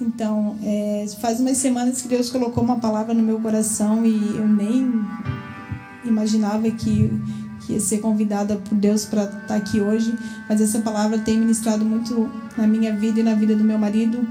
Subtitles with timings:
[0.00, 4.46] Então, é, faz umas semanas que Deus colocou uma palavra no meu coração e eu
[4.46, 5.04] nem
[6.04, 7.10] imaginava que,
[7.66, 10.16] que ia ser convidada por Deus para estar tá aqui hoje,
[10.48, 14.26] mas essa palavra tem ministrado muito na minha vida e na vida do meu marido,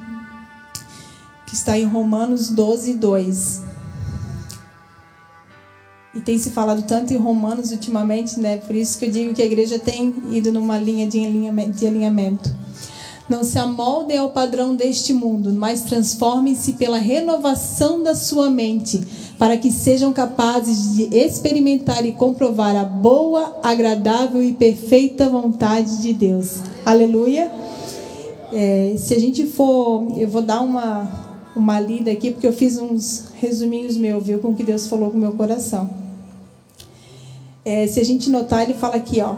[1.45, 3.63] que está em Romanos 12, 2.
[6.15, 8.57] E tem se falado tanto em Romanos ultimamente, né?
[8.57, 12.66] Por isso que eu digo que a igreja tem ido numa linha de alinhamento.
[13.29, 19.01] Não se amoldem ao padrão deste mundo, mas transformem-se pela renovação da sua mente,
[19.37, 26.13] para que sejam capazes de experimentar e comprovar a boa, agradável e perfeita vontade de
[26.13, 26.61] Deus.
[26.85, 27.51] Aleluia.
[28.53, 31.11] É, se a gente for, eu vou dar uma,
[31.53, 35.11] uma lida aqui, porque eu fiz uns resuminhos meus, viu, com o que Deus falou
[35.11, 36.06] com o meu coração.
[37.67, 39.35] É, se a gente notar, ele fala aqui, ó.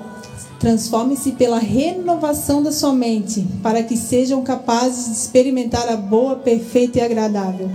[0.59, 6.99] Transforme-se pela renovação da sua mente, para que sejam capazes de experimentar a boa, perfeita
[6.99, 7.71] e agradável.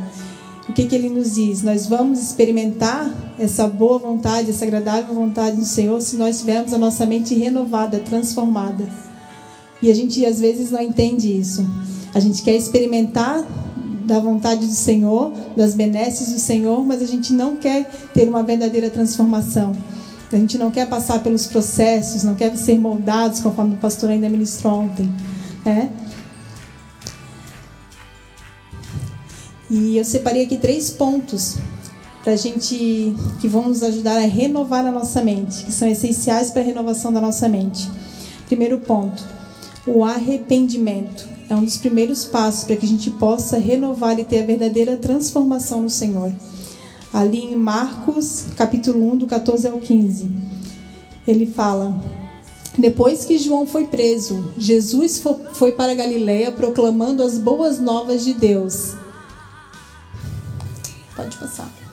[0.68, 1.64] O que, que ele nos diz?
[1.64, 6.78] Nós vamos experimentar essa boa vontade, essa agradável vontade do Senhor, se nós tivermos a
[6.78, 8.88] nossa mente renovada, transformada.
[9.82, 11.66] E a gente às vezes não entende isso.
[12.14, 13.44] A gente quer experimentar
[14.04, 18.44] da vontade do Senhor, das benesses do Senhor, mas a gente não quer ter uma
[18.44, 19.72] verdadeira transformação.
[20.34, 24.28] A gente não quer passar pelos processos, não quer ser moldados, conforme o pastor ainda
[24.28, 25.08] ministrou ontem.
[25.64, 25.92] Né?
[29.70, 31.58] E eu separei aqui três pontos
[32.24, 36.62] para gente que vão nos ajudar a renovar a nossa mente, que são essenciais para
[36.62, 37.88] a renovação da nossa mente.
[38.48, 39.22] Primeiro ponto,
[39.86, 44.42] o arrependimento é um dos primeiros passos para que a gente possa renovar e ter
[44.42, 46.32] a verdadeira transformação no Senhor
[47.14, 50.28] ali em Marcos, capítulo 1, do 14 ao 15.
[51.26, 51.96] Ele fala:
[52.76, 58.96] Depois que João foi preso, Jesus foi para Galiléia proclamando as boas novas de Deus.
[61.14, 61.83] Pode passar.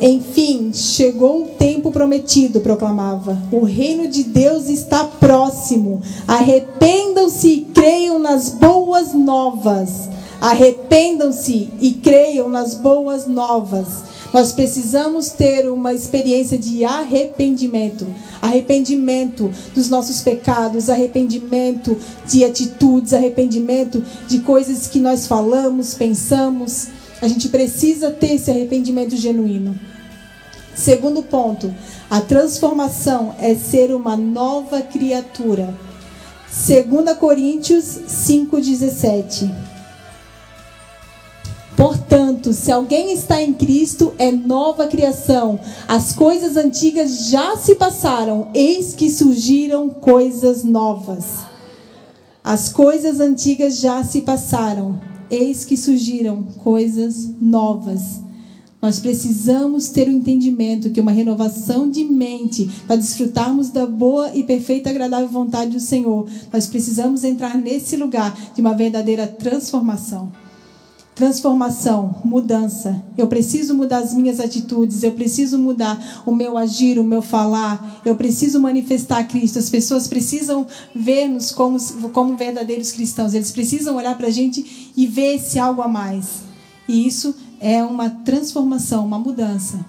[0.00, 3.36] Enfim, chegou o tempo prometido, proclamava.
[3.50, 6.00] O reino de Deus está próximo.
[6.26, 10.08] Arrependam-se e creiam nas boas novas.
[10.40, 13.86] Arrependam-se e creiam nas boas novas.
[14.32, 18.06] Nós precisamos ter uma experiência de arrependimento.
[18.40, 26.88] Arrependimento dos nossos pecados, arrependimento de atitudes, arrependimento de coisas que nós falamos, pensamos.
[27.20, 29.78] A gente precisa ter esse arrependimento genuíno.
[30.74, 31.74] Segundo ponto,
[32.08, 35.74] a transformação é ser uma nova criatura.
[36.48, 39.50] 2 Coríntios 5,17.
[41.76, 45.60] Portanto, se alguém está em Cristo, é nova criação.
[45.86, 51.24] As coisas antigas já se passaram, eis que surgiram coisas novas.
[52.42, 55.00] As coisas antigas já se passaram,
[55.30, 58.20] eis que surgiram coisas novas.
[58.80, 64.34] Nós precisamos ter o um entendimento que uma renovação de mente, para desfrutarmos da boa
[64.34, 70.30] e perfeita agradável vontade do Senhor, nós precisamos entrar nesse lugar de uma verdadeira transformação.
[71.18, 73.04] Transformação, mudança.
[73.16, 78.00] Eu preciso mudar as minhas atitudes, eu preciso mudar o meu agir, o meu falar,
[78.04, 79.58] eu preciso manifestar Cristo.
[79.58, 80.64] As pessoas precisam
[80.94, 81.76] ver-nos como,
[82.12, 86.42] como verdadeiros cristãos, eles precisam olhar para a gente e ver esse algo a mais.
[86.88, 89.84] E isso é uma transformação, uma mudança.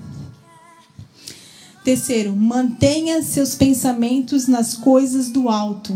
[1.84, 5.94] Terceiro, mantenha seus pensamentos nas coisas do alto.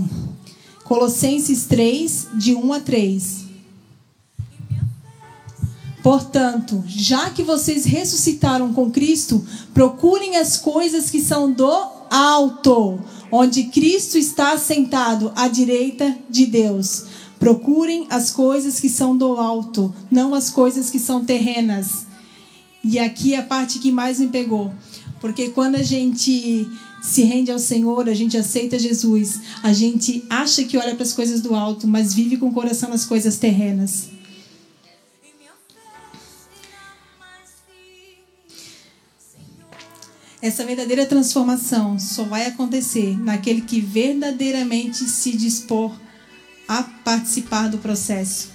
[0.83, 3.42] Colossenses 3, de 1 a 3.
[6.03, 9.41] Portanto, já que vocês ressuscitaram com Cristo,
[9.73, 11.65] procurem as coisas que são do
[12.09, 12.99] alto,
[13.31, 17.05] onde Cristo está assentado à direita de Deus.
[17.39, 22.05] Procurem as coisas que são do alto, não as coisas que são terrenas.
[22.83, 24.73] E aqui é a parte que mais me pegou.
[25.21, 26.67] Porque quando a gente
[27.01, 31.13] se rende ao Senhor, a gente aceita Jesus, a gente acha que olha para as
[31.13, 34.12] coisas do alto, mas vive com o coração nas coisas terrenas.
[40.43, 45.97] Essa verdadeira transformação só vai acontecer naquele que verdadeiramente se dispor
[46.67, 48.49] a participar do processo.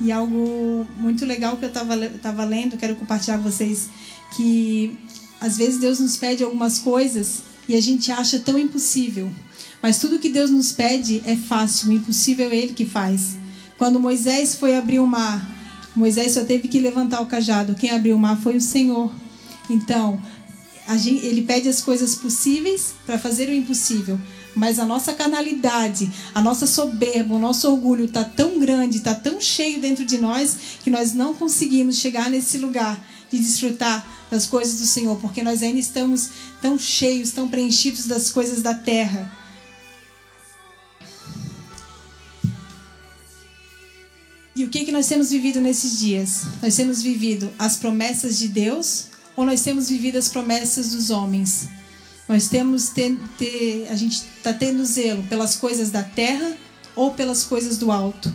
[0.00, 3.88] E algo muito legal que eu estava lendo, quero compartilhar com vocês,
[4.36, 4.96] que
[5.40, 9.28] às vezes Deus nos pede algumas coisas e a gente acha tão impossível.
[9.82, 13.36] Mas tudo que Deus nos pede é fácil, o impossível é Ele que faz.
[13.76, 15.51] Quando Moisés foi abrir o mar,
[15.94, 17.74] Moisés só teve que levantar o cajado.
[17.74, 19.12] Quem abriu o mar foi o Senhor.
[19.68, 20.20] Então,
[20.96, 24.18] gente, ele pede as coisas possíveis para fazer o impossível.
[24.54, 29.40] Mas a nossa carnalidade, a nossa soberba, o nosso orgulho está tão grande, está tão
[29.40, 34.78] cheio dentro de nós, que nós não conseguimos chegar nesse lugar de desfrutar das coisas
[34.78, 36.30] do Senhor, porque nós ainda estamos
[36.60, 39.41] tão cheios, tão preenchidos das coisas da terra.
[44.72, 46.44] Que, que nós temos vivido nesses dias?
[46.62, 49.04] Nós temos vivido as promessas de Deus
[49.36, 51.68] ou nós temos vivido as promessas dos homens?
[52.26, 56.56] Nós temos ter, ter a gente está tendo zelo pelas coisas da terra
[56.96, 58.34] ou pelas coisas do alto.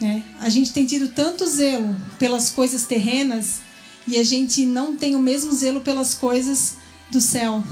[0.00, 0.24] Né?
[0.40, 3.60] A gente tem tido tanto zelo pelas coisas terrenas
[4.08, 6.74] e a gente não tem o mesmo zelo pelas coisas
[7.12, 7.62] do céu.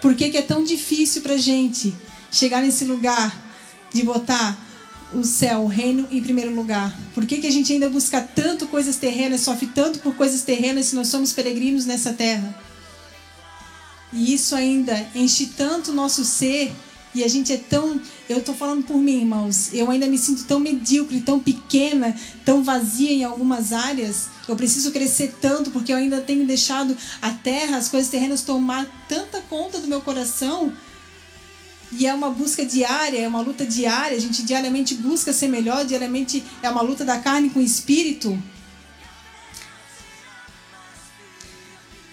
[0.00, 1.94] Por que, que é tão difícil para gente
[2.32, 3.32] chegar nesse lugar
[3.92, 4.71] de botar
[5.14, 6.96] o céu, o reino em primeiro lugar?
[7.14, 10.86] Por que, que a gente ainda busca tanto coisas terrenas, sofre tanto por coisas terrenas
[10.86, 12.54] se nós somos peregrinos nessa terra?
[14.12, 16.72] E isso ainda enche tanto o nosso ser
[17.14, 18.00] e a gente é tão.
[18.28, 19.72] Eu estou falando por mim, irmãos.
[19.72, 22.14] Eu ainda me sinto tão medíocre, tão pequena,
[22.44, 24.28] tão vazia em algumas áreas.
[24.48, 28.86] Eu preciso crescer tanto porque eu ainda tenho deixado a terra, as coisas terrenas tomar
[29.08, 30.72] tanta conta do meu coração
[31.92, 34.16] e é uma busca diária, é uma luta diária.
[34.16, 38.40] A gente diariamente busca ser melhor, diariamente é uma luta da carne com o espírito.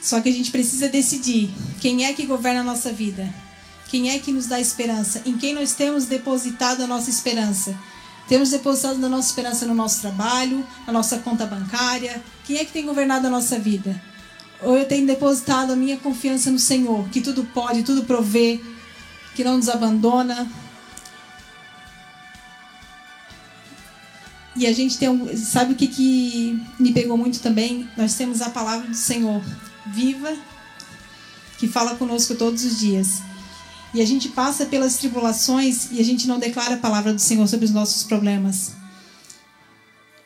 [0.01, 1.49] Só que a gente precisa decidir
[1.79, 3.33] quem é que governa a nossa vida.
[3.87, 5.21] Quem é que nos dá esperança?
[5.25, 7.75] Em quem nós temos depositado a nossa esperança?
[8.27, 12.23] Temos depositado a nossa esperança no nosso trabalho, na nossa conta bancária?
[12.45, 13.99] Quem é que tem governado a nossa vida?
[14.61, 18.59] Ou eu tenho depositado a minha confiança no Senhor, que tudo pode, tudo provê,
[19.39, 20.51] que não nos abandona.
[24.53, 27.89] E a gente tem um, sabe o que, que me pegou muito também?
[27.95, 29.41] Nós temos a palavra do Senhor
[29.87, 30.35] viva
[31.57, 33.21] que fala conosco todos os dias.
[33.93, 37.47] E a gente passa pelas tribulações e a gente não declara a palavra do Senhor
[37.47, 38.73] sobre os nossos problemas.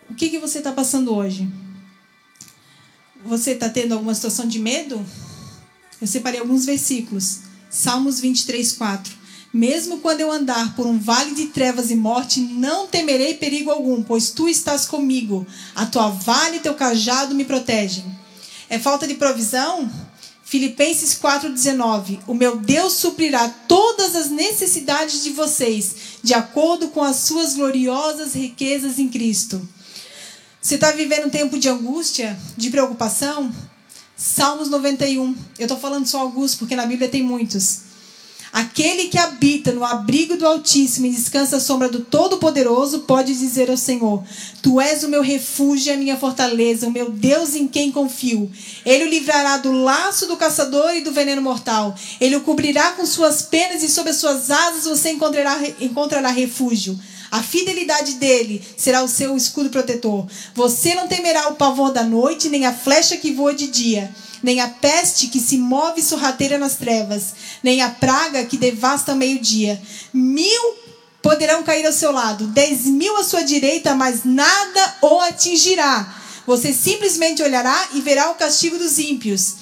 [0.09, 1.47] O que, que você está passando hoje?
[3.23, 5.05] Você está tendo alguma situação de medo?
[6.01, 7.52] Eu separei alguns versículos.
[7.73, 9.13] Salmos 23, 4.
[9.51, 14.03] Mesmo quando eu andar por um vale de trevas e morte, não temerei perigo algum,
[14.03, 15.45] pois tu estás comigo.
[15.73, 18.05] A tua vale e teu cajado me protegem.
[18.69, 19.91] É falta de provisão?
[20.43, 27.15] Filipenses 4,19: O meu Deus suprirá todas as necessidades de vocês, de acordo com as
[27.17, 29.67] suas gloriosas riquezas em Cristo.
[30.61, 33.51] Você está vivendo um tempo de angústia, de preocupação?
[34.15, 35.35] Salmos 91.
[35.57, 37.93] Eu estou falando só alguns, porque na Bíblia tem muitos.
[38.53, 43.71] Aquele que habita no abrigo do Altíssimo e descansa à sombra do Todo-Poderoso pode dizer
[43.71, 44.23] ao Senhor:
[44.61, 48.51] Tu és o meu refúgio e a minha fortaleza, o meu Deus em quem confio.
[48.85, 51.95] Ele o livrará do laço do caçador e do veneno mortal.
[52.21, 56.99] Ele o cobrirá com suas penas e sob as suas asas você encontrará, encontrará refúgio.
[57.33, 60.27] A fidelidade dele será o seu escudo protetor.
[60.53, 64.13] Você não temerá o pavor da noite, nem a flecha que voa de dia,
[64.43, 67.33] nem a peste que se move sorrateira nas trevas,
[67.63, 69.81] nem a praga que devasta ao meio-dia.
[70.13, 70.75] Mil
[71.23, 76.15] poderão cair ao seu lado, dez mil à sua direita, mas nada o atingirá.
[76.45, 79.55] Você simplesmente olhará e verá o castigo dos ímpios.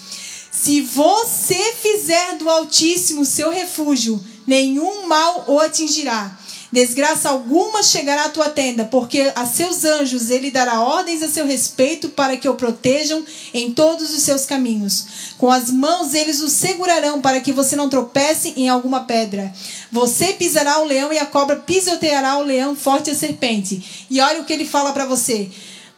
[0.52, 6.38] Se você fizer do Altíssimo seu refúgio, nenhum mal o atingirá.
[6.72, 11.46] Desgraça alguma chegará à tua tenda, porque a seus anjos ele dará ordens a seu
[11.46, 15.34] respeito para que o protejam em todos os seus caminhos.
[15.38, 19.54] Com as mãos eles o segurarão para que você não tropece em alguma pedra.
[19.92, 24.08] Você pisará o leão e a cobra pisoteará o leão forte e a serpente.
[24.10, 25.52] E olha o que ele fala para você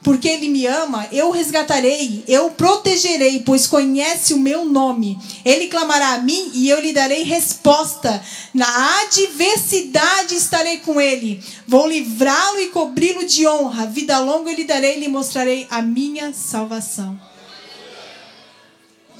[0.03, 5.17] porque ele me ama, eu resgatarei, eu protegerei, pois conhece o meu nome.
[5.45, 8.21] Ele clamará a mim e eu lhe darei resposta.
[8.53, 11.41] Na adversidade estarei com ele.
[11.65, 13.85] Vou livrá-lo e cobri-lo de honra.
[13.85, 17.17] Vida longa eu lhe darei e lhe mostrarei a minha salvação.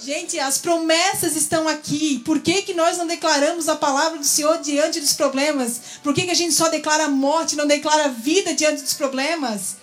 [0.03, 2.21] Gente, as promessas estão aqui.
[2.25, 5.79] Por que, que nós não declaramos a palavra do Senhor diante dos problemas?
[6.03, 9.81] Por que, que a gente só declara morte, não declara vida diante dos problemas?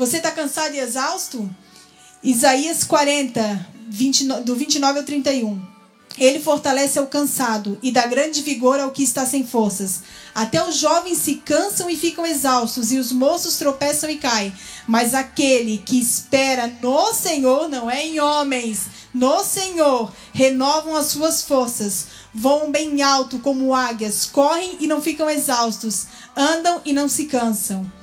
[0.00, 1.54] Você está cansado e exausto?
[2.22, 5.60] Isaías 40, 20, do 29 ao 31.
[6.16, 10.00] Ele fortalece ao cansado e dá grande vigor ao que está sem forças.
[10.34, 14.54] Até os jovens se cansam e ficam exaustos, e os moços tropeçam e caem.
[14.88, 21.42] Mas aquele que espera no Senhor, não é em homens, no Senhor, renovam as suas
[21.42, 27.26] forças, voam bem alto como águias, correm e não ficam exaustos, andam e não se
[27.26, 27.99] cansam.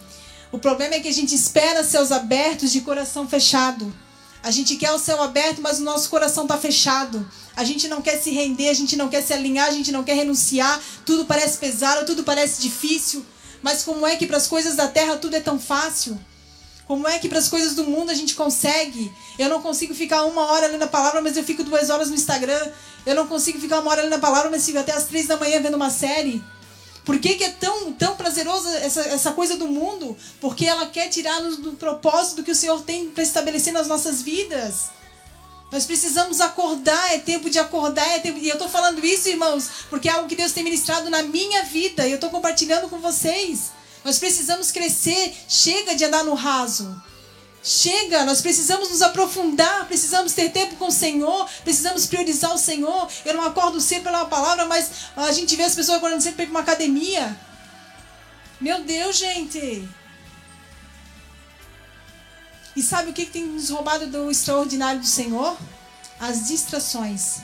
[0.52, 3.94] O problema é que a gente espera céus abertos de coração fechado.
[4.42, 7.28] A gente quer o céu aberto, mas o nosso coração está fechado.
[7.56, 10.04] A gente não quer se render, a gente não quer se alinhar, a gente não
[10.04, 10.80] quer renunciar.
[11.06, 13.26] Tudo parece pesado, tudo parece difícil.
[13.62, 16.18] Mas como é que para as coisas da terra tudo é tão fácil?
[16.88, 19.12] Como é que para as coisas do mundo a gente consegue?
[19.38, 22.16] Eu não consigo ficar uma hora lendo a palavra, mas eu fico duas horas no
[22.16, 22.72] Instagram.
[23.06, 25.36] Eu não consigo ficar uma hora lendo a palavra, mas fico até as três da
[25.36, 26.42] manhã vendo uma série.
[27.08, 30.18] Por que, que é tão, tão prazerosa essa, essa coisa do mundo?
[30.42, 34.90] Porque ela quer tirar-nos do propósito que o Senhor tem para estabelecer nas nossas vidas.
[35.72, 38.40] Nós precisamos acordar, é tempo de acordar, é tempo...
[38.40, 41.64] e eu estou falando isso, irmãos, porque é algo que Deus tem ministrado na minha
[41.64, 43.72] vida e eu estou compartilhando com vocês.
[44.04, 46.94] Nós precisamos crescer, chega de andar no raso.
[47.70, 53.10] Chega, nós precisamos nos aprofundar, precisamos ter tempo com o Senhor, precisamos priorizar o Senhor.
[53.26, 56.44] Eu não acordo sempre pela palavra, mas a gente vê as pessoas acordando sempre para
[56.46, 57.38] ir para uma academia.
[58.62, 59.86] Meu Deus, gente!
[62.74, 65.58] E sabe o que tem nos roubado do extraordinário do Senhor?
[66.22, 67.40] As distrações.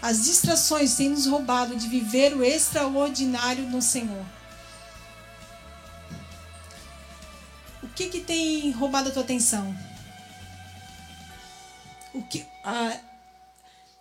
[0.00, 4.24] As distrações têm nos roubado de viver o extraordinário no Senhor.
[7.98, 9.76] Que, que tem roubado a tua atenção?
[12.14, 12.46] O que,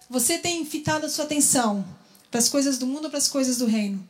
[0.07, 1.83] você tem fitado a sua atenção
[2.29, 4.07] para as coisas do mundo ou para as coisas do reino?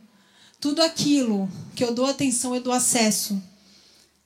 [0.59, 3.41] Tudo aquilo que eu dou atenção, eu dou acesso.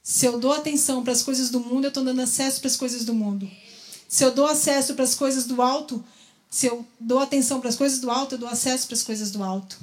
[0.01, 2.75] Se eu dou atenção para as coisas do mundo, eu estou dando acesso para as
[2.75, 3.49] coisas do mundo.
[4.07, 6.03] Se eu dou acesso para as coisas do alto,
[6.49, 9.29] se eu dou atenção para as coisas do alto, eu dou acesso para as coisas
[9.29, 9.77] do alto.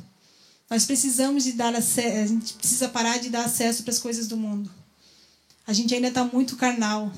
[0.69, 4.27] Nós precisamos de dar acesso, a gente precisa parar de dar acesso para as coisas
[4.27, 4.78] do mundo.
[5.69, 7.13] A gente ainda está muito carnal.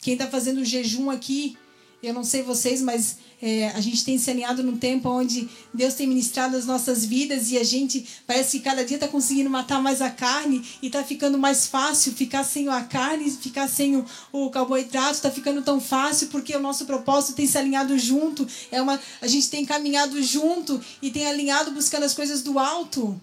[0.00, 1.56] Quem está fazendo jejum aqui,
[2.02, 5.94] eu não sei vocês, mas é, a gente tem se alinhado num tempo onde Deus
[5.94, 9.80] tem ministrado as nossas vidas e a gente parece que cada dia está conseguindo matar
[9.80, 14.04] mais a carne e está ficando mais fácil ficar sem a carne, ficar sem o,
[14.32, 18.82] o carboidrato, está ficando tão fácil porque o nosso propósito tem se alinhado junto, é
[18.82, 23.20] uma, a gente tem caminhado junto e tem alinhado buscando as coisas do alto.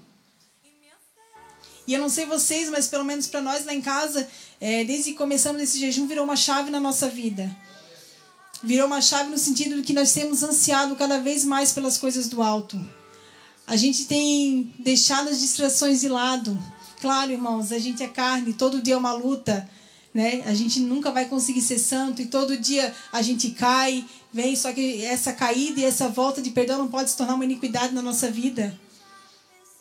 [1.85, 4.27] E eu não sei vocês, mas pelo menos para nós lá em casa,
[4.59, 7.49] é, desde que começamos esse jejum, virou uma chave na nossa vida
[8.63, 12.29] virou uma chave no sentido de que nós temos ansiado cada vez mais pelas coisas
[12.29, 12.79] do alto.
[13.67, 16.57] A gente tem deixado as distrações de lado.
[17.01, 19.69] Claro, irmãos, a gente é carne, todo dia é uma luta,
[20.13, 20.41] né?
[20.45, 24.71] A gente nunca vai conseguir ser santo e todo dia a gente cai, vem, só
[24.71, 28.01] que essa caída e essa volta de perdão não pode se tornar uma iniquidade na
[28.01, 28.79] nossa vida.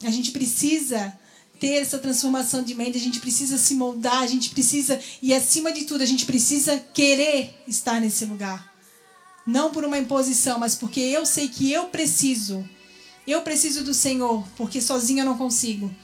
[0.02, 1.16] A gente precisa
[1.62, 5.70] ter essa transformação de mente, a gente precisa se moldar, a gente precisa, e acima
[5.70, 8.74] de tudo, a gente precisa querer estar nesse lugar.
[9.46, 12.68] Não por uma imposição, mas porque eu sei que eu preciso.
[13.24, 15.94] Eu preciso do Senhor, porque sozinho eu não consigo.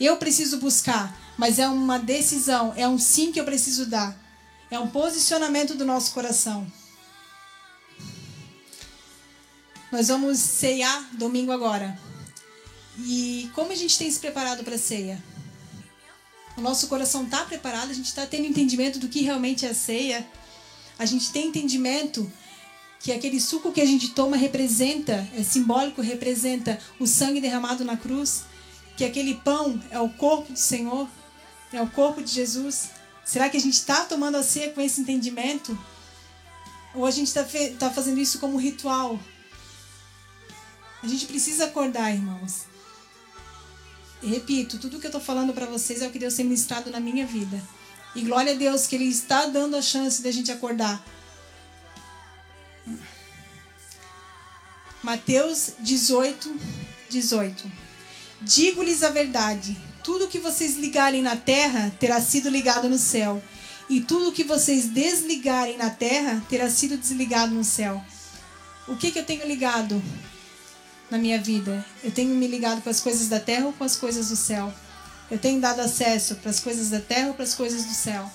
[0.00, 4.20] Eu preciso buscar, mas é uma decisão, é um sim que eu preciso dar.
[4.68, 6.66] É um posicionamento do nosso coração.
[9.92, 11.96] Nós vamos ceiar domingo agora.
[12.98, 15.22] E como a gente tem se preparado para a ceia?
[16.56, 19.74] O nosso coração está preparado, a gente está tendo entendimento do que realmente é a
[19.74, 20.26] ceia.
[20.98, 22.30] A gente tem entendimento
[23.00, 27.96] que aquele suco que a gente toma representa, é simbólico, representa o sangue derramado na
[27.96, 28.44] cruz,
[28.96, 31.08] que aquele pão é o corpo do Senhor,
[31.72, 32.90] é o corpo de Jesus.
[33.24, 35.76] Será que a gente está tomando a ceia com esse entendimento?
[36.94, 37.44] Ou a gente está
[37.78, 39.18] tá fazendo isso como ritual?
[41.02, 42.73] A gente precisa acordar, irmãos.
[44.24, 46.98] Repito, tudo que eu estou falando para vocês é o que Deus tem ministrado na
[46.98, 47.62] minha vida.
[48.14, 51.04] E glória a Deus que Ele está dando a chance da gente acordar.
[55.02, 56.54] Mateus 18,
[57.10, 57.70] 18.
[58.40, 63.42] Digo-lhes a verdade: tudo que vocês ligarem na terra terá sido ligado no céu,
[63.90, 68.02] e tudo que vocês desligarem na terra terá sido desligado no céu.
[68.88, 70.02] O que, que eu tenho ligado
[71.14, 71.84] na minha vida?
[72.02, 74.74] Eu tenho me ligado com as coisas da terra ou com as coisas do céu?
[75.30, 78.28] Eu tenho dado acesso para as coisas da terra ou para as coisas do céu?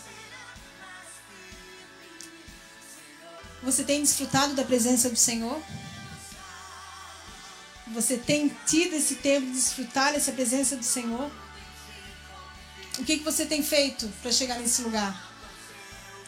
[3.62, 5.62] Você tem desfrutado da presença do Senhor?
[7.88, 11.30] Você tem tido esse tempo de desfrutar dessa presença do Senhor?
[12.98, 15.30] O que, que você tem feito para chegar nesse lugar?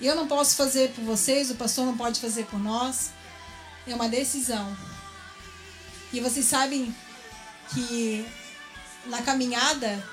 [0.02, 3.12] Eu não posso fazer por vocês, o pastor não pode fazer por nós.
[3.88, 4.91] É uma decisão.
[6.14, 6.94] E vocês sabem
[7.74, 8.26] que
[9.06, 10.04] na caminhada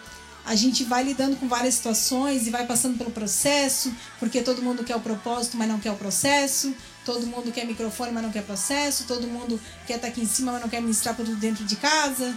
[0.44, 4.82] a gente vai lidando com várias situações e vai passando pelo processo, porque todo mundo
[4.82, 6.74] quer o propósito, mas não quer o processo.
[7.04, 9.04] Todo mundo quer microfone, mas não quer processo.
[9.04, 12.34] Todo mundo quer estar aqui em cima, mas não quer ministrar tudo dentro de casa.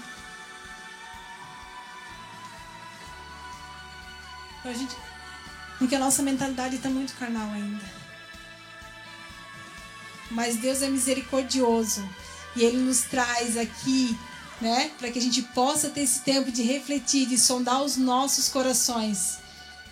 [4.64, 4.96] A gente,
[5.80, 7.84] porque a nossa mentalidade está muito carnal ainda.
[10.30, 12.08] mas Deus é misericordioso
[12.56, 14.18] e Ele nos traz aqui,
[14.60, 18.50] né, para que a gente possa ter esse tempo de refletir, de sondar os nossos
[18.50, 19.40] corações,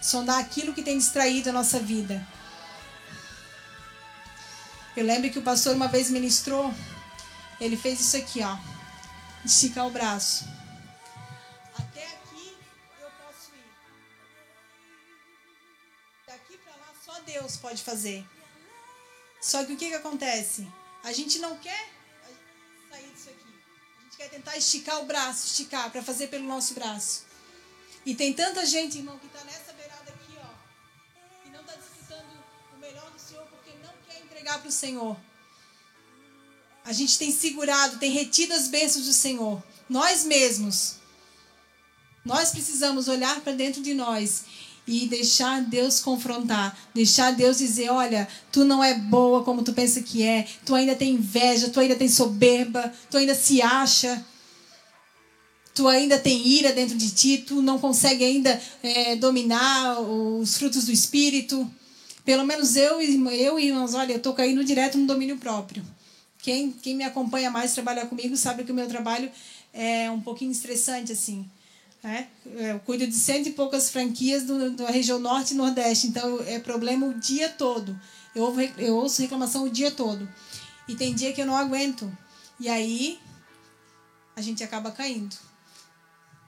[0.02, 2.26] sondar aquilo que tem distraído a nossa vida.
[4.96, 6.74] Eu lembro que o pastor uma vez ministrou,
[7.60, 8.58] ele fez isso aqui, ó,
[9.46, 10.46] esticar o braço.
[11.78, 12.58] Até aqui
[13.02, 13.72] eu posso ir.
[16.28, 18.26] Daqui para lá só Deus pode fazer.
[19.42, 20.68] Só que o que, que acontece?
[21.04, 21.99] A gente não quer
[24.20, 27.24] quer tentar esticar o braço, esticar, para fazer pelo nosso braço.
[28.06, 32.28] E tem tanta gente, irmão, que está nessa beirada aqui, ó, que não está desfrutando
[32.76, 35.18] o melhor do Senhor porque não quer entregar para o Senhor.
[36.84, 39.64] A gente tem segurado, tem retido as bênçãos do Senhor.
[39.88, 40.96] Nós mesmos.
[42.26, 44.44] Nós precisamos olhar para dentro de nós
[44.90, 50.02] e deixar Deus confrontar, deixar Deus dizer, olha, tu não é boa como tu pensa
[50.02, 54.26] que é, tu ainda tem inveja, tu ainda tem soberba, tu ainda se acha,
[55.76, 60.86] tu ainda tem ira dentro de ti, tu não consegue ainda é, dominar os frutos
[60.86, 61.70] do Espírito.
[62.26, 65.86] Pelo menos eu, eu irmãos, olha, eu estou caindo direto no domínio próprio.
[66.40, 69.30] Quem, quem me acompanha mais, trabalha comigo, sabe que o meu trabalho
[69.72, 71.48] é um pouquinho estressante, assim.
[72.02, 72.30] Né?
[72.46, 76.60] Eu cuido de cento e poucas franquias do, da região norte e nordeste, então é
[76.60, 78.00] problema o dia todo.
[78.34, 80.28] Eu, eu ouço reclamação o dia todo.
[80.88, 82.12] E tem dia que eu não aguento.
[82.60, 83.20] E aí
[84.36, 85.36] a gente acaba caindo.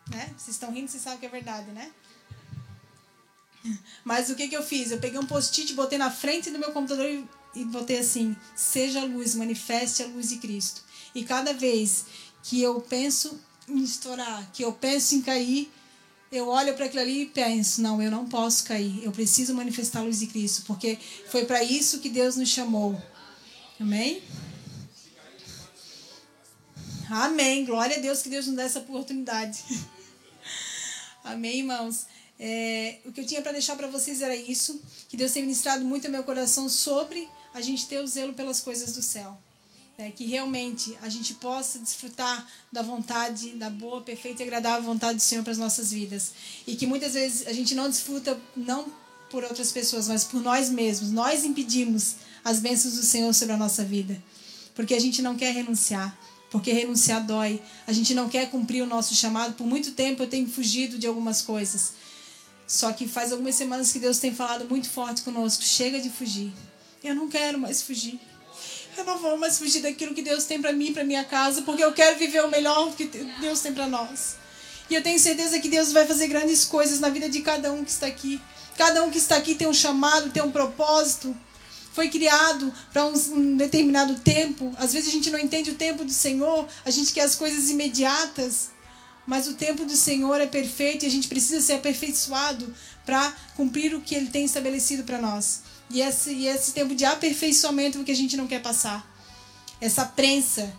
[0.09, 0.33] Né?
[0.37, 1.91] Vocês estão rindo, vocês sabem que é verdade, né?
[4.03, 4.91] Mas o que, que eu fiz?
[4.91, 9.01] Eu peguei um post-it, botei na frente do meu computador e, e botei assim: Seja
[9.01, 10.81] a luz, manifeste a luz de Cristo.
[11.13, 12.05] E cada vez
[12.41, 13.39] que eu penso
[13.77, 15.71] em estourar, que eu penso em cair,
[16.31, 19.99] eu olho para aquilo ali e penso: não, eu não posso cair, eu preciso manifestar
[19.99, 20.97] a luz de Cristo, porque
[21.29, 23.01] foi para isso que Deus nos chamou.
[23.79, 24.23] Amém?
[27.09, 27.65] Amém.
[27.65, 29.59] Glória a Deus que Deus nos dá essa oportunidade.
[31.23, 32.05] Amém, irmãos.
[32.39, 35.83] É, o que eu tinha para deixar para vocês era isso, que Deus tem ministrado
[35.83, 39.37] muito ao meu coração sobre a gente ter o zelo pelas coisas do céu
[40.01, 45.17] é, que realmente a gente possa desfrutar da vontade, da boa, perfeita e agradável vontade
[45.17, 46.31] do Senhor para as nossas vidas.
[46.65, 48.85] E que muitas vezes a gente não desfruta, não
[49.29, 51.11] por outras pessoas, mas por nós mesmos.
[51.11, 54.21] Nós impedimos as bênçãos do Senhor sobre a nossa vida.
[54.73, 56.17] Porque a gente não quer renunciar.
[56.49, 57.61] Porque renunciar dói.
[57.85, 59.53] A gente não quer cumprir o nosso chamado.
[59.53, 61.93] Por muito tempo eu tenho fugido de algumas coisas.
[62.65, 65.63] Só que faz algumas semanas que Deus tem falado muito forte conosco.
[65.63, 66.51] Chega de fugir.
[67.03, 68.19] Eu não quero mais fugir.
[69.01, 71.83] Eu não vou mais fugir daquilo que Deus tem para mim, para minha casa, porque
[71.83, 74.35] eu quero viver o melhor que Deus tem para nós.
[74.91, 77.83] E eu tenho certeza que Deus vai fazer grandes coisas na vida de cada um
[77.83, 78.39] que está aqui.
[78.77, 81.35] Cada um que está aqui tem um chamado, tem um propósito.
[81.93, 84.71] Foi criado para um determinado tempo.
[84.77, 87.71] Às vezes a gente não entende o tempo do Senhor, a gente quer as coisas
[87.71, 88.69] imediatas.
[89.25, 92.71] Mas o tempo do Senhor é perfeito e a gente precisa ser aperfeiçoado
[93.03, 95.61] para cumprir o que Ele tem estabelecido para nós.
[95.91, 99.05] E esse, e esse tempo de aperfeiçoamento que a gente não quer passar.
[99.79, 100.73] Essa prensa.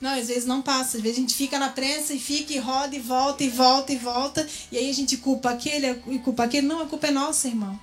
[0.00, 0.98] Não, às vezes não passa.
[0.98, 3.92] Às vezes a gente fica na prensa e fica e roda e volta e volta
[3.92, 4.46] e volta.
[4.70, 6.66] E aí a gente culpa aquele e culpa aquele.
[6.66, 7.78] Não, a culpa é nossa, irmão.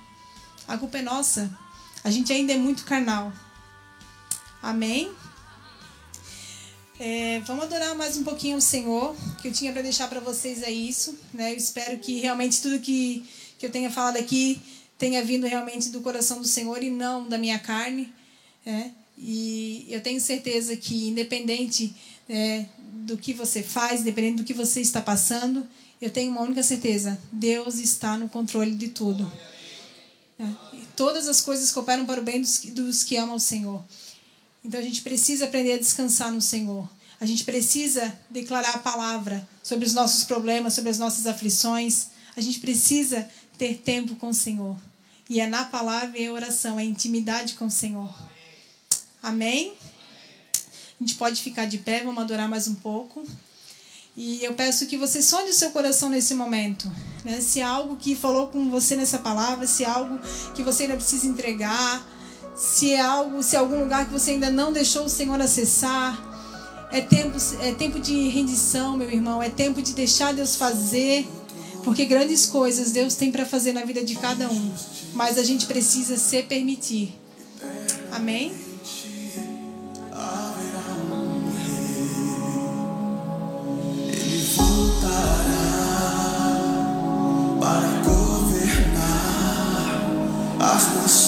[0.66, 1.50] A culpa é nossa.
[2.04, 3.32] A gente ainda é muito carnal.
[4.62, 5.10] Amém?
[7.00, 9.16] É, vamos adorar mais um pouquinho o Senhor.
[9.40, 11.18] Que eu tinha para deixar para vocês é isso.
[11.32, 11.52] Né?
[11.52, 13.28] Eu espero que realmente tudo que,
[13.58, 14.60] que eu tenha falado aqui
[14.98, 18.12] tenha vindo realmente do coração do Senhor e não da minha carne.
[18.66, 18.90] É?
[19.16, 21.94] E eu tenho certeza que, independente
[22.28, 22.66] é,
[23.06, 25.66] do que você faz, independente do que você está passando,
[26.00, 29.30] eu tenho uma única certeza: Deus está no controle de tudo.
[30.38, 30.68] É?
[30.98, 33.84] todas as coisas cooperam para o bem dos, dos que amam o Senhor.
[34.64, 36.88] Então a gente precisa aprender a descansar no Senhor.
[37.20, 42.08] A gente precisa declarar a palavra sobre os nossos problemas, sobre as nossas aflições.
[42.36, 44.76] A gente precisa ter tempo com o Senhor.
[45.28, 48.12] E é na palavra e a oração, é intimidade com o Senhor.
[49.22, 49.74] Amém?
[50.98, 53.24] A gente pode ficar de pé, vamos adorar mais um pouco.
[54.16, 56.90] E eu peço que você sonhe o seu coração nesse momento.
[57.24, 57.40] Né?
[57.40, 60.18] Se algo que falou com você nessa palavra, se algo
[60.54, 62.04] que você ainda precisa entregar,
[62.56, 66.26] se é algo, se é algum lugar que você ainda não deixou o Senhor acessar.
[66.90, 69.40] É tempo, é tempo de rendição, meu irmão.
[69.42, 71.28] É tempo de deixar Deus fazer.
[71.84, 74.74] Porque grandes coisas Deus tem para fazer na vida de cada um.
[75.18, 77.12] Mas a gente precisa se permitir.
[78.12, 78.54] Amém?
[84.06, 85.74] Ele voltará
[87.58, 89.10] para governar
[90.60, 91.27] as nações.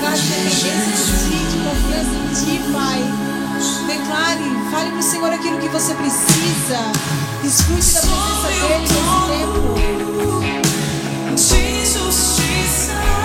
[0.00, 3.00] Lugar de de de confiança em Ti, Pai.
[3.86, 6.78] Declare, fale para o Senhor aquilo que você precisa.
[7.42, 8.94] Desfrute da presença dEle nesse
[9.28, 9.74] tempo.
[11.36, 13.19] de justiça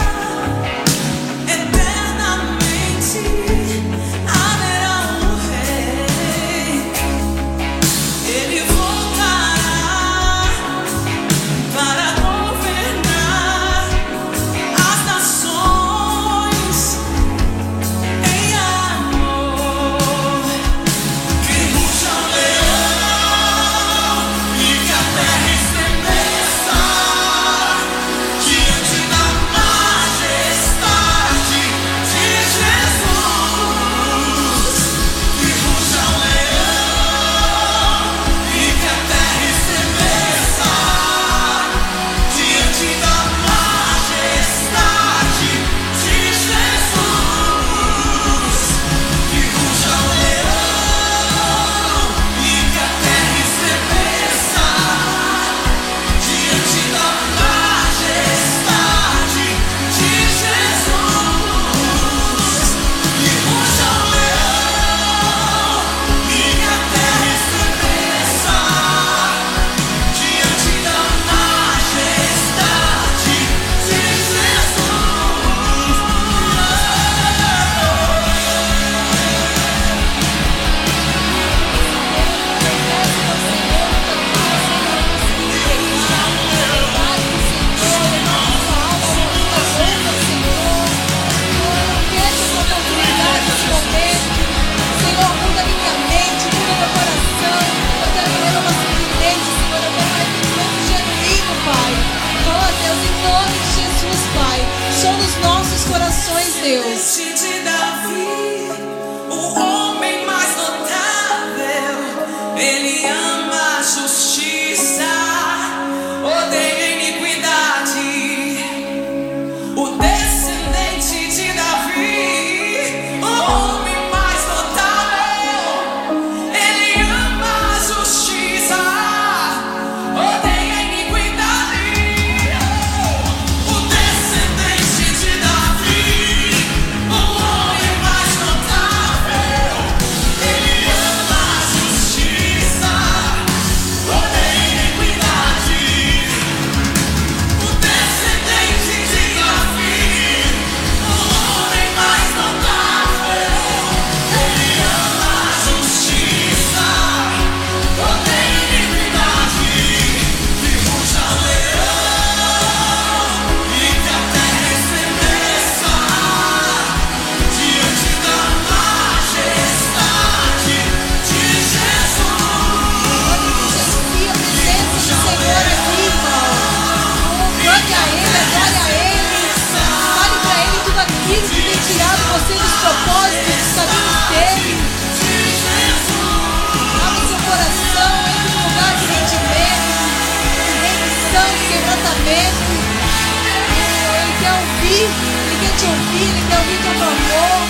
[195.06, 197.62] quer te ouvir, Ele quer ouvir teu clamor.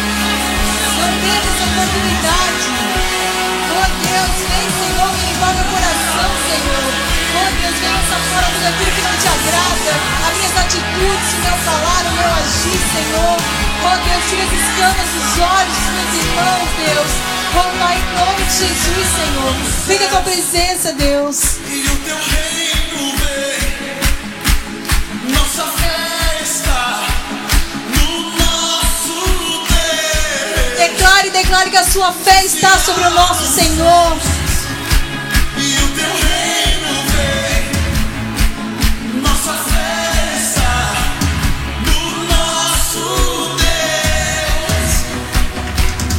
[0.95, 2.67] Não perca essa oportunidade.
[3.75, 6.87] Oh Deus, vem Senhor, me envolve o coração, Senhor.
[7.35, 9.93] Oh Deus, vem lançar fora tudo aquilo que não te agrada.
[10.25, 13.35] As minhas atitudes, o meu falar, o meu agir, Senhor.
[13.83, 17.11] Oh Deus, tira as escamas dos olhos dos meus irmãos, Deus.
[17.55, 19.53] Oh Pai, em nome de Jesus, Senhor.
[19.87, 21.59] Vem com a presença, Deus.
[31.29, 31.43] Deus.
[31.43, 34.17] Declare, que a sua fé está sobre o nosso Senhor.
[35.57, 37.71] E o teu reino vem,
[39.21, 40.93] nossa fé está
[41.85, 44.91] no nosso Deus.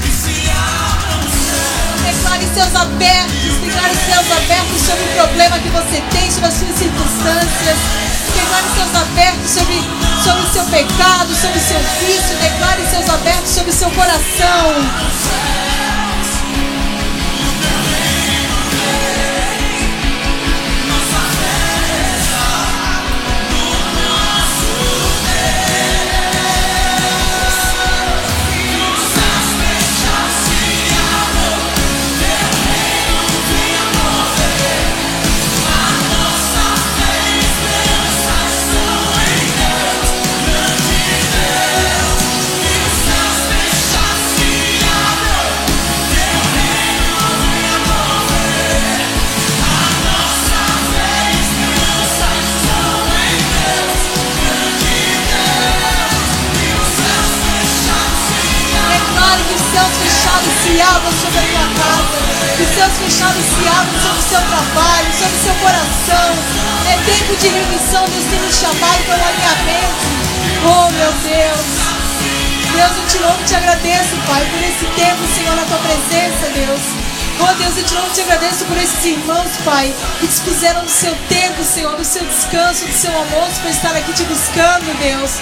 [0.03, 2.13] Que se abra o céu.
[2.13, 6.79] Declare céus abertos, declare céus abertos sobre o problema que você tem, sobre as suas
[6.79, 8.06] circunstâncias.
[8.47, 9.83] Declare céus abertos sobre,
[10.23, 12.37] sobre o seu pecado, sobre o seu vício.
[12.37, 15.66] Declare céus abertos sobre o seu coração.
[63.27, 66.29] Anunciado sobre o seu trabalho, sobre o seu coração.
[66.87, 70.07] É tempo de remissão, Deus tem nos chamado para o alinhamento.
[70.65, 71.97] Oh, meu Deus.
[72.73, 76.51] Deus, eu te louvo e te agradeço, Pai, por esse tempo, Senhor, na tua presença,
[76.55, 77.16] Deus.
[77.39, 80.91] Oh Deus, eu te louvo e te agradeço por esses irmãos, Pai, que dispuseram do
[80.91, 85.33] seu tempo, Senhor, do seu descanso, do seu almoço, para estar aqui te buscando, Deus.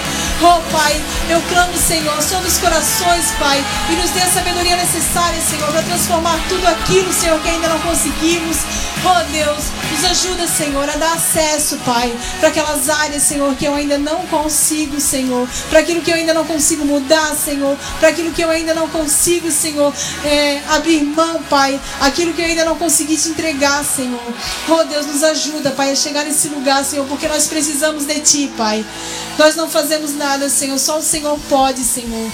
[0.41, 5.39] Oh Pai, eu clamo, Senhor, sobre os corações, Pai, e nos dê a sabedoria necessária,
[5.39, 8.57] Senhor, para transformar tudo aquilo, Senhor, que ainda não conseguimos.
[9.07, 13.73] Oh Deus, nos ajuda, Senhor, a dar acesso, Pai, para aquelas áreas, Senhor, que eu
[13.73, 18.31] ainda não consigo, Senhor, para aquilo que eu ainda não consigo mudar, Senhor, para aquilo
[18.31, 19.93] que eu ainda não consigo, Senhor,
[20.25, 24.21] é, abrir mão, Pai, aquilo que eu ainda não consegui te entregar, Senhor.
[24.69, 28.51] Oh Deus, nos ajuda, Pai, a chegar nesse lugar, Senhor, porque nós precisamos de Ti,
[28.57, 28.85] Pai.
[29.37, 32.31] Nós não fazemos nada, Senhor, só o Senhor pode, Senhor.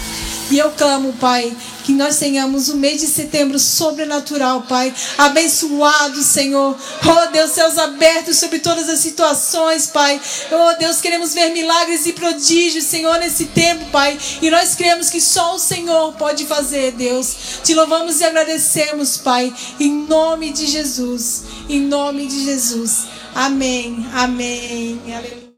[0.52, 4.94] E eu clamo, Pai, que nós tenhamos um mês de setembro sobrenatural, Pai.
[5.18, 6.78] Abençoado, Senhor.
[7.06, 10.20] Oh, Deus, céus abertos sobre todas as situações, Pai.
[10.52, 14.20] Oh, Deus, queremos ver milagres e prodígios, Senhor, nesse tempo, Pai.
[14.42, 17.34] E nós cremos que só o Senhor pode fazer, Deus.
[17.64, 19.54] Te louvamos e agradecemos, Pai.
[19.80, 21.44] Em nome de Jesus.
[21.70, 23.06] Em nome de Jesus.
[23.34, 24.06] Amém.
[24.14, 25.00] Amém.
[25.08, 25.51] Aleluia.